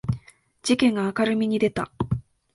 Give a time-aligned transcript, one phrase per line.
[0.63, 1.91] 事件が明るみに出た